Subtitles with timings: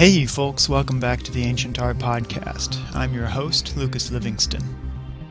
[0.00, 2.80] Hey, folks, welcome back to the Ancient Art Podcast.
[2.96, 4.64] I'm your host, Lucas Livingston.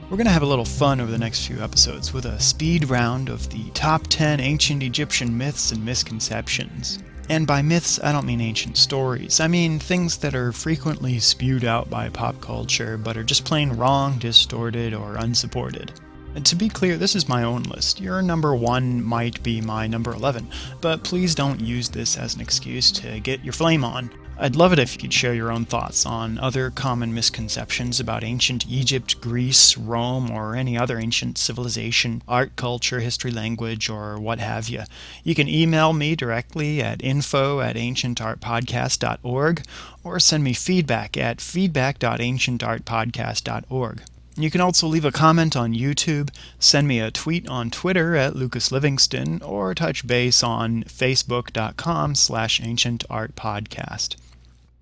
[0.03, 2.87] We're going to have a little fun over the next few episodes with a speed
[2.87, 6.99] round of the top 10 ancient Egyptian myths and misconceptions.
[7.29, 9.39] And by myths, I don't mean ancient stories.
[9.39, 13.71] I mean things that are frequently spewed out by pop culture but are just plain
[13.71, 15.99] wrong, distorted, or unsupported.
[16.35, 17.99] And to be clear, this is my own list.
[17.99, 20.47] Your number one might be my number 11,
[20.79, 24.11] but please don't use this as an excuse to get your flame on.
[24.41, 28.65] I'd love it if you'd share your own thoughts on other common misconceptions about ancient
[28.69, 34.69] Egypt, Greece, Rome, or any other ancient civilization, art, culture, history, language, or what have
[34.69, 34.83] you.
[35.25, 39.65] You can email me directly at info at ancientartpodcast.org
[40.05, 44.01] or send me feedback at feedback.ancientartpodcast.org.
[44.37, 46.29] You can also leave a comment on YouTube,
[46.59, 52.61] send me a tweet on Twitter at Lucas Livingston, or touch base on facebook.com slash
[52.61, 54.15] ancientartpodcast.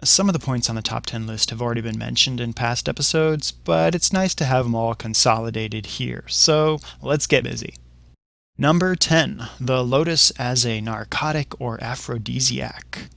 [0.03, 2.87] Some of the points on the top 10 list have already been mentioned in past
[2.87, 7.73] episodes, but it's nice to have them all consolidated here, so let's get busy.
[8.59, 9.47] Number 10.
[9.59, 13.09] The lotus as a narcotic or aphrodisiac.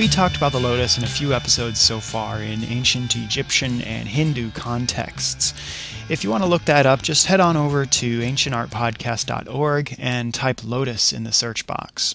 [0.00, 4.08] We talked about the lotus in a few episodes so far in ancient Egyptian and
[4.08, 5.52] Hindu contexts.
[6.08, 10.64] If you want to look that up, just head on over to ancientartpodcast.org and type
[10.64, 12.14] lotus in the search box.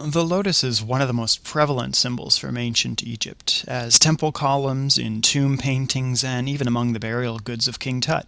[0.00, 4.98] The lotus is one of the most prevalent symbols from ancient Egypt, as temple columns,
[4.98, 8.26] in tomb paintings, and even among the burial goods of King Tut.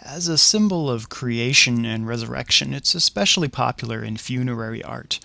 [0.00, 5.18] As a symbol of creation and resurrection, it's especially popular in funerary art.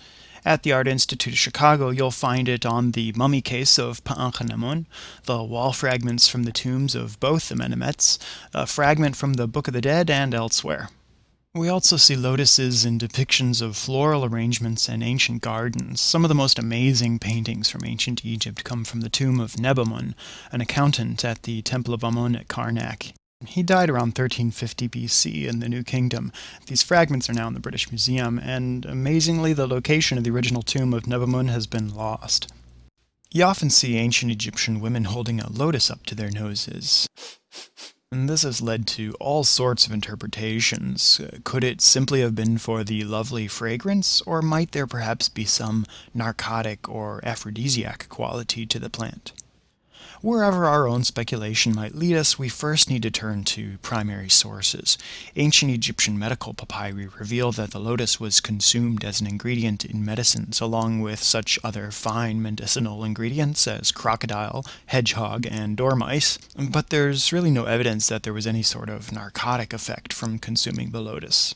[0.44, 4.86] At the Art Institute of Chicago, you'll find it on the mummy case of Pa'ankhenamun,
[5.24, 8.18] the wall fragments from the tombs of both the Amenemhets,
[8.54, 10.90] a fragment from the Book of the Dead, and elsewhere.
[11.54, 16.00] We also see lotuses in depictions of floral arrangements and ancient gardens.
[16.00, 20.14] Some of the most amazing paintings from ancient Egypt come from the tomb of Nebamun,
[20.52, 23.12] an accountant at the Temple of Amun at Karnak.
[23.46, 26.32] He died around 1350 BC in the New Kingdom.
[26.66, 30.62] These fragments are now in the British Museum, and amazingly, the location of the original
[30.62, 32.52] tomb of Nebamun has been lost.
[33.30, 37.06] You often see ancient Egyptian women holding a lotus up to their noses.
[38.10, 41.20] And this has led to all sorts of interpretations.
[41.44, 45.86] Could it simply have been for the lovely fragrance, or might there perhaps be some
[46.12, 49.32] narcotic or aphrodisiac quality to the plant?
[50.20, 54.98] Wherever our own speculation might lead us, we first need to turn to primary sources.
[55.36, 60.60] Ancient Egyptian medical papyri reveal that the lotus was consumed as an ingredient in medicines,
[60.60, 67.50] along with such other fine medicinal ingredients as crocodile, hedgehog, and dormice, but there's really
[67.50, 71.54] no evidence that there was any sort of narcotic effect from consuming the lotus.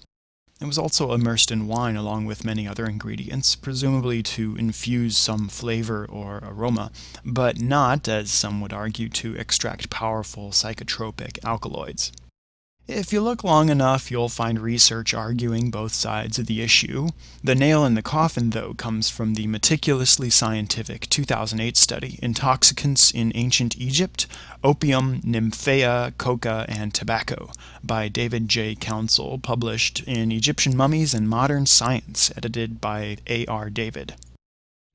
[0.62, 5.48] It was also immersed in wine along with many other ingredients, presumably to infuse some
[5.48, 6.92] flavor or aroma,
[7.24, 12.12] but not, as some would argue, to extract powerful psychotropic alkaloids.
[12.88, 17.10] If you look long enough, you'll find research arguing both sides of the issue.
[17.42, 23.30] The nail in the coffin, though, comes from the meticulously scientific 2008 study, Intoxicants in
[23.36, 24.26] Ancient Egypt
[24.64, 27.52] Opium, Nymphaea, Coca, and Tobacco,
[27.84, 28.74] by David J.
[28.74, 33.70] Counsell, published in Egyptian Mummies and Modern Science, edited by A.R.
[33.70, 34.14] David.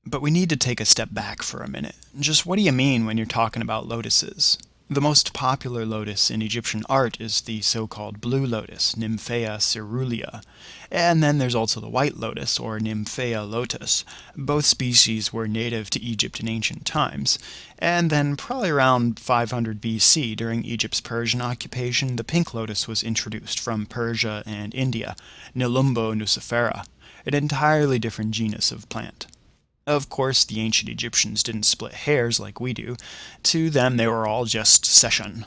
[0.04, 1.96] But we need to take a step back for a minute.
[2.20, 4.58] Just what do you mean when you're talking about lotuses?
[4.90, 10.40] The most popular lotus in Egyptian art is the so-called blue lotus, Nymphaea caerulea,
[10.90, 14.02] and then there's also the white lotus, or Nymphaea lotus.
[14.34, 17.38] Both species were native to Egypt in ancient times,
[17.78, 23.60] and then probably around 500 BC, during Egypt's Persian occupation, the pink lotus was introduced
[23.60, 25.16] from Persia and India,
[25.54, 26.86] Nelumbo nucifera,
[27.26, 29.26] an entirely different genus of plant.
[29.88, 32.96] Of course, the ancient Egyptians didn't split hairs like we do.
[33.44, 35.46] To them, they were all just seshen.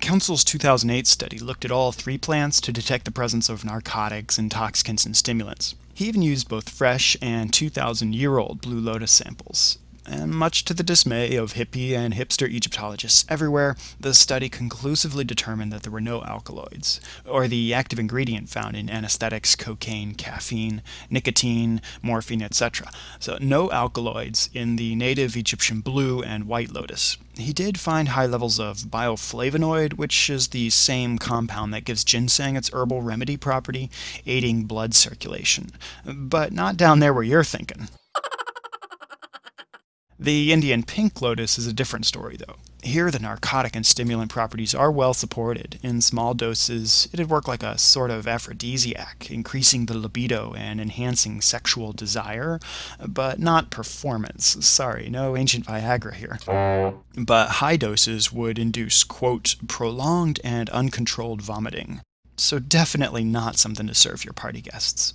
[0.00, 5.06] Counsell's 2008 study looked at all three plants to detect the presence of narcotics, intoxicants,
[5.06, 5.76] and stimulants.
[5.94, 10.74] He even used both fresh and 2,000 year old blue lotus samples and much to
[10.74, 16.00] the dismay of hippie and hipster Egyptologists everywhere, the study conclusively determined that there were
[16.00, 22.90] no alkaloids, or the active ingredient found in anesthetics, cocaine, caffeine, nicotine, morphine, etc.
[23.18, 27.16] So, no alkaloids in the native Egyptian blue and white lotus.
[27.36, 32.56] He did find high levels of bioflavonoid, which is the same compound that gives ginseng
[32.56, 33.90] its herbal remedy property,
[34.26, 35.70] aiding blood circulation.
[36.04, 37.88] But not down there where you're thinking.
[40.22, 42.54] The Indian pink lotus is a different story, though.
[42.84, 45.80] Here, the narcotic and stimulant properties are well supported.
[45.82, 51.40] In small doses, it'd work like a sort of aphrodisiac, increasing the libido and enhancing
[51.40, 52.60] sexual desire,
[53.04, 54.64] but not performance.
[54.64, 56.38] Sorry, no ancient Viagra here.
[57.16, 62.00] But high doses would induce, quote, prolonged and uncontrolled vomiting.
[62.36, 65.14] So, definitely not something to serve your party guests.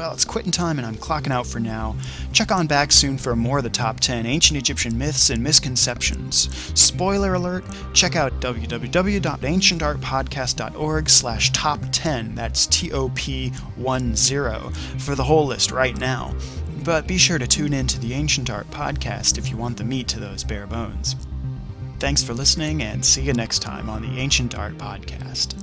[0.00, 1.94] Well, it's quitting time and I'm clocking out for now.
[2.32, 6.48] Check on back soon for more of the top 10 ancient Egyptian myths and misconceptions.
[6.72, 15.98] Spoiler alert, check out www.ancientartpodcast.org slash top 10, that's T-O-P-1-0, for the whole list right
[15.98, 16.34] now.
[16.82, 19.84] But be sure to tune in to the Ancient Art Podcast if you want the
[19.84, 21.14] meat to those bare bones.
[21.98, 25.62] Thanks for listening and see you next time on the Ancient Art Podcast.